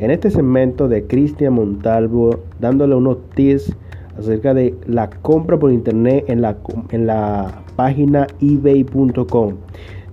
En 0.00 0.10
este 0.10 0.30
segmento 0.30 0.88
de 0.88 1.06
Cristian 1.06 1.52
Montalvo, 1.52 2.40
dándole 2.58 2.94
unos 2.94 3.18
tips 3.34 3.76
acerca 4.18 4.54
de 4.54 4.74
la 4.86 5.10
compra 5.10 5.58
por 5.58 5.70
internet 5.70 6.24
en 6.28 6.40
la, 6.40 6.56
en 6.90 7.06
la 7.06 7.62
página 7.76 8.26
ebay.com. 8.40 9.56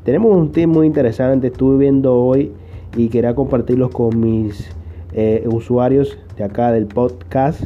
Tenemos 0.03 0.35
un 0.35 0.51
tip 0.51 0.67
muy 0.67 0.87
interesante, 0.87 1.47
estuve 1.47 1.77
viendo 1.77 2.13
hoy 2.13 2.51
y 2.97 3.07
quería 3.07 3.33
compartirlos 3.33 3.91
con 3.91 4.19
mis 4.19 4.69
eh, 5.13 5.47
usuarios 5.49 6.17
de 6.35 6.43
acá 6.43 6.73
del 6.73 6.87
podcast, 6.87 7.63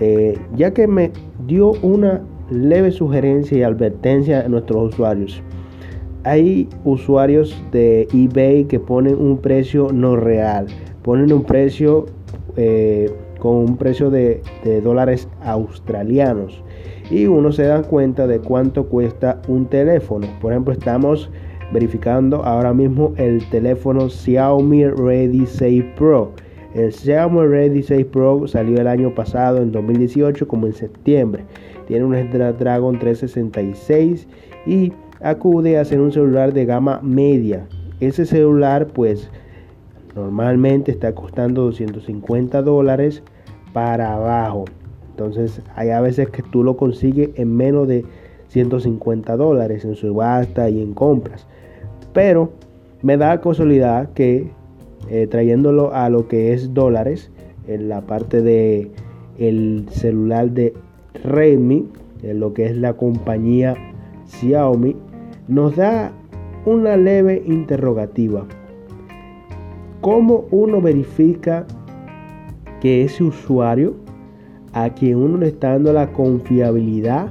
eh, 0.00 0.36
ya 0.56 0.72
que 0.72 0.88
me 0.88 1.12
dio 1.46 1.70
una 1.82 2.20
leve 2.50 2.90
sugerencia 2.90 3.56
y 3.56 3.62
advertencia 3.62 4.40
a 4.40 4.48
nuestros 4.48 4.92
usuarios. 4.92 5.40
Hay 6.24 6.68
usuarios 6.84 7.56
de 7.70 8.08
eBay 8.12 8.64
que 8.64 8.80
ponen 8.80 9.14
un 9.14 9.38
precio 9.38 9.92
no 9.92 10.16
real, 10.16 10.66
ponen 11.04 11.32
un 11.32 11.44
precio 11.44 12.06
eh, 12.56 13.12
con 13.38 13.56
un 13.56 13.76
precio 13.76 14.10
de, 14.10 14.40
dólares 14.82 15.28
australianos 15.42 16.64
y 17.10 17.26
uno 17.26 17.52
se 17.52 17.64
da 17.64 17.82
cuenta 17.82 18.26
de 18.26 18.40
cuánto 18.40 18.86
cuesta 18.86 19.42
un 19.46 19.66
teléfono. 19.66 20.26
Por 20.40 20.52
ejemplo, 20.52 20.72
estamos 20.72 21.30
verificando 21.70 22.42
ahora 22.42 22.72
mismo 22.72 23.12
el 23.18 23.46
teléfono 23.50 24.08
Xiaomi 24.08 24.86
Ready 24.86 25.44
6 25.44 25.84
Pro. 25.96 26.32
El 26.74 26.90
Xiaomi 26.90 27.46
Ready 27.46 27.82
6 27.82 28.06
Pro 28.06 28.48
salió 28.48 28.80
el 28.80 28.88
año 28.88 29.14
pasado, 29.14 29.58
en 29.58 29.72
2018, 29.72 30.48
como 30.48 30.66
en 30.66 30.72
septiembre. 30.72 31.44
Tiene 31.86 32.06
un 32.06 32.14
Snapdragon 32.14 32.98
366 32.98 34.26
y 34.64 34.90
acude 35.20 35.76
a 35.76 35.84
ser 35.84 36.00
un 36.00 36.12
celular 36.12 36.54
de 36.54 36.64
gama 36.64 37.00
media. 37.02 37.66
Ese 38.00 38.24
celular, 38.24 38.86
pues, 38.86 39.30
normalmente 40.14 40.90
está 40.90 41.14
costando 41.14 41.62
250 41.62 42.62
dólares 42.62 43.22
para 43.72 44.14
abajo. 44.14 44.64
Entonces, 45.10 45.60
hay 45.76 45.90
a 45.90 46.00
veces 46.00 46.28
que 46.30 46.42
tú 46.42 46.64
lo 46.64 46.76
consigues 46.76 47.30
en 47.36 47.56
menos 47.56 47.86
de 47.88 48.04
150 48.48 49.36
dólares 49.36 49.84
en 49.84 49.94
subasta 49.94 50.68
y 50.70 50.80
en 50.82 50.94
compras. 50.94 51.46
Pero 52.12 52.50
me 53.02 53.16
da 53.16 53.40
casualidad 53.40 54.12
que 54.12 54.50
eh, 55.10 55.26
trayéndolo 55.26 55.94
a 55.94 56.08
lo 56.08 56.28
que 56.28 56.52
es 56.52 56.72
dólares, 56.72 57.30
en 57.66 57.88
la 57.88 58.02
parte 58.02 58.42
de 58.42 58.90
el 59.38 59.86
celular 59.90 60.50
de 60.50 60.74
Redmi, 61.24 61.88
en 62.22 62.40
lo 62.40 62.54
que 62.54 62.66
es 62.66 62.76
la 62.76 62.94
compañía 62.94 63.74
Xiaomi, 64.26 64.96
nos 65.48 65.76
da 65.76 66.12
una 66.66 66.96
leve 66.96 67.42
interrogativa. 67.46 68.46
¿Cómo 70.04 70.44
uno 70.50 70.82
verifica 70.82 71.66
que 72.82 73.04
ese 73.04 73.24
usuario 73.24 73.94
a 74.74 74.90
quien 74.90 75.16
uno 75.16 75.38
le 75.38 75.48
está 75.48 75.70
dando 75.70 75.94
la 75.94 76.12
confiabilidad 76.12 77.30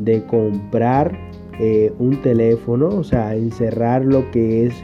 de 0.00 0.24
comprar 0.24 1.16
eh, 1.60 1.92
un 2.00 2.20
teléfono, 2.20 2.88
o 2.88 3.04
sea, 3.04 3.36
encerrar 3.36 4.04
lo 4.04 4.28
que 4.32 4.66
es 4.66 4.74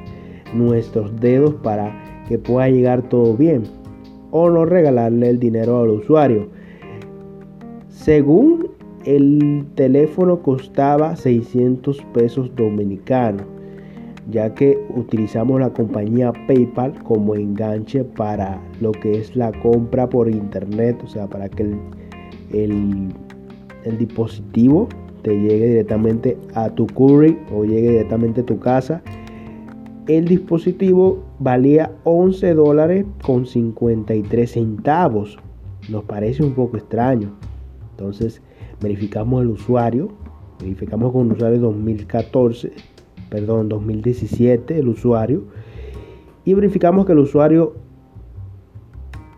nuestros 0.54 1.18
dedos 1.18 1.54
para 1.64 2.00
que 2.28 2.38
pueda 2.38 2.68
llegar 2.68 3.02
todo 3.08 3.36
bien 3.36 3.64
o 4.30 4.48
no 4.48 4.64
regalarle 4.64 5.30
el 5.30 5.40
dinero 5.40 5.80
al 5.80 5.90
usuario. 5.90 6.46
Según 7.88 8.68
el 9.04 9.66
teléfono 9.74 10.42
costaba 10.42 11.16
600 11.16 12.04
pesos 12.14 12.54
dominicanos, 12.54 13.46
ya 14.30 14.54
que 14.54 14.78
utilizamos 14.94 15.60
la 15.60 15.70
compañía 15.70 16.32
PayPal 16.46 17.02
como 17.02 17.34
enganche 17.34 18.04
para 18.04 18.60
lo 18.80 18.92
que 18.92 19.18
es 19.18 19.34
la 19.36 19.52
compra 19.60 20.08
por 20.08 20.28
internet, 20.28 21.00
o 21.04 21.08
sea, 21.08 21.26
para 21.26 21.48
que 21.48 21.62
el, 22.52 23.14
el 23.84 23.98
dispositivo 23.98 24.88
te 25.22 25.38
llegue 25.38 25.68
directamente 25.68 26.38
a 26.54 26.70
tu 26.70 26.86
curry 26.86 27.38
o 27.52 27.64
llegue 27.64 27.90
directamente 27.90 28.40
a 28.42 28.46
tu 28.46 28.58
casa. 28.58 29.02
El 30.06 30.26
dispositivo 30.26 31.22
valía 31.38 31.92
11 32.04 32.54
dólares 32.54 33.06
con 33.22 33.46
53 33.46 34.50
centavos. 34.50 35.38
Nos 35.88 36.04
parece 36.04 36.42
un 36.42 36.54
poco 36.54 36.76
extraño. 36.76 37.30
Entonces 37.92 38.42
verificamos 38.80 39.42
el 39.42 39.48
usuario. 39.48 40.08
Verificamos 40.60 41.12
con 41.12 41.26
el 41.26 41.32
usuario 41.32 41.58
2014, 41.60 42.72
perdón, 43.30 43.68
2017 43.68 44.78
el 44.78 44.88
usuario. 44.88 45.44
Y 46.44 46.54
verificamos 46.54 47.06
que 47.06 47.12
el 47.12 47.20
usuario 47.20 47.74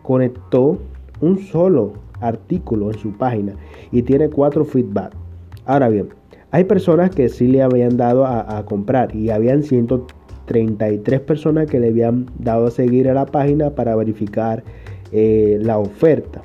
conectó 0.03 0.79
un 1.21 1.39
solo 1.39 1.93
artículo 2.21 2.91
en 2.91 2.99
su 2.99 3.13
página 3.13 3.55
y 3.91 4.03
tiene 4.03 4.29
cuatro 4.31 4.65
feedback. 4.65 5.13
Ahora 5.65 5.89
bien, 5.89 6.09
hay 6.51 6.65
personas 6.65 7.11
que 7.11 7.29
sí 7.29 7.47
le 7.47 7.63
habían 7.63 7.97
dado 7.97 8.27
a, 8.27 8.65
comprar 8.67 9.15
y 9.15 9.31
habían 9.31 9.63
133 9.63 11.21
personas 11.21 11.67
que 11.67 11.81
le 11.81 11.89
habían 11.89 12.27
dado 12.39 12.67
a 12.67 12.71
seguir 12.71 13.09
a 13.09 13.15
la 13.15 13.27
página 13.27 13.71
para 13.71 13.97
verificar 13.97 14.63
eh, 15.13 15.59
la 15.61 15.79
oferta. 15.79 16.43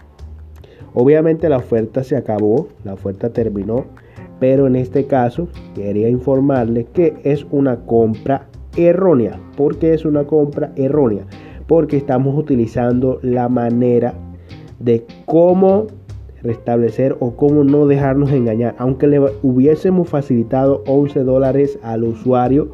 Obviamente 0.94 1.50
la 1.50 1.58
oferta 1.58 2.04
se 2.04 2.16
acabó, 2.16 2.70
la 2.84 2.94
oferta 2.94 3.30
terminó, 3.32 3.86
pero 4.40 4.68
en 4.68 4.76
este 4.76 5.06
caso 5.06 5.48
quería 5.76 6.10
informarles 6.10 6.86
que 6.94 7.16
es 7.24 7.46
una 7.52 7.78
compra 7.86 8.48
errónea. 8.76 9.40
¿Por 9.56 9.78
qué 9.78 9.94
es 9.94 10.06
una 10.06 10.26
compra 10.26 10.72
errónea? 10.76 11.26
Porque 11.68 11.98
estamos 11.98 12.38
utilizando 12.38 13.20
la 13.22 13.50
manera 13.50 14.14
de 14.80 15.06
cómo 15.26 15.88
restablecer 16.44 17.18
o 17.20 17.36
cómo 17.36 17.64
no 17.64 17.88
dejarnos 17.88 18.32
engañar. 18.32 18.76
Aunque 18.78 19.08
le 19.08 19.20
hubiésemos 19.42 20.08
facilitado 20.08 20.84
11 20.88 21.24
dólares 21.24 21.80
al 21.82 22.04
usuario, 22.04 22.74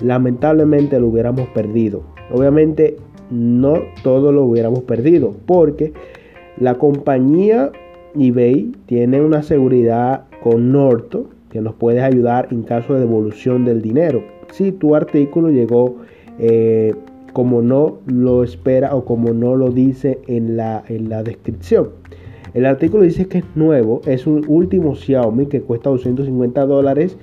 lamentablemente 0.00 0.98
lo 0.98 1.08
hubiéramos 1.08 1.46
perdido. 1.48 2.02
Obviamente 2.32 2.96
no 3.30 3.74
todo 4.02 4.32
lo 4.32 4.44
hubiéramos 4.44 4.80
perdido 4.82 5.34
porque 5.46 5.92
la 6.58 6.74
compañía 6.74 7.70
eBay 8.14 8.72
tiene 8.86 9.20
una 9.20 9.42
seguridad 9.42 10.24
con 10.42 10.72
Norto 10.72 11.26
que 11.50 11.60
nos 11.60 11.74
puede 11.74 12.00
ayudar 12.00 12.48
en 12.50 12.62
caso 12.62 12.94
de 12.94 13.00
devolución 13.00 13.64
del 13.64 13.82
dinero. 13.82 14.24
Si 14.52 14.72
tu 14.72 14.94
artículo 14.94 15.50
llegó 15.50 15.96
eh, 16.38 16.94
como 17.32 17.62
no 17.62 17.98
lo 18.06 18.42
espera 18.42 18.94
o 18.94 19.04
como 19.04 19.32
no 19.32 19.56
lo 19.56 19.70
dice 19.70 20.18
en 20.26 20.56
la, 20.56 20.82
en 20.88 21.08
la 21.08 21.22
descripción. 21.22 21.90
El 22.54 22.66
artículo 22.66 23.02
dice 23.02 23.28
que 23.28 23.38
es 23.38 23.44
nuevo, 23.54 24.02
es 24.06 24.26
un 24.26 24.44
último 24.48 24.94
Xiaomi 24.94 25.46
que 25.46 25.62
cuesta 25.62 25.90
250 25.90 26.66
dólares 26.66 27.16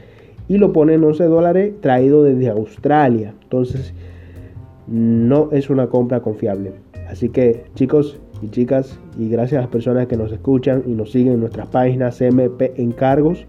y 0.47 0.57
lo 0.57 0.73
pone 0.73 0.95
en 0.95 1.03
11 1.03 1.23
dólares 1.25 1.73
traído 1.81 2.23
desde 2.23 2.49
Australia. 2.49 3.33
Entonces, 3.43 3.93
no 4.87 5.49
es 5.51 5.69
una 5.69 5.87
compra 5.87 6.21
confiable. 6.21 6.73
Así 7.07 7.29
que, 7.29 7.65
chicos 7.75 8.19
y 8.41 8.49
chicas, 8.49 8.99
y 9.17 9.29
gracias 9.29 9.59
a 9.59 9.61
las 9.61 9.71
personas 9.71 10.07
que 10.07 10.17
nos 10.17 10.31
escuchan 10.31 10.83
y 10.85 10.91
nos 10.91 11.11
siguen 11.11 11.33
en 11.33 11.39
nuestras 11.41 11.67
páginas 11.67 12.17
CMP 12.17 12.79
Encargos, 12.79 13.45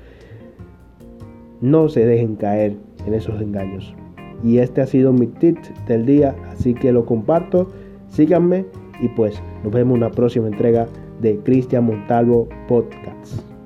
no 1.60 1.88
se 1.88 2.06
dejen 2.06 2.36
caer 2.36 2.76
en 3.06 3.14
esos 3.14 3.40
engaños. 3.40 3.94
Y 4.42 4.58
este 4.58 4.80
ha 4.80 4.86
sido 4.86 5.12
mi 5.12 5.26
tip 5.26 5.58
del 5.86 6.06
día, 6.06 6.34
así 6.50 6.74
que 6.74 6.92
lo 6.92 7.04
comparto, 7.04 7.70
síganme 8.08 8.64
y 9.00 9.08
pues 9.08 9.40
nos 9.62 9.72
vemos 9.72 9.96
en 9.96 10.02
una 10.02 10.10
próxima 10.10 10.48
entrega 10.48 10.86
de 11.20 11.38
Cristian 11.38 11.84
Montalvo 11.84 12.48
Podcast. 12.66 13.59